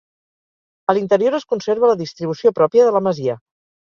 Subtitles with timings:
[0.93, 3.37] A l'interior es conserva la distribució pròpia de la masia.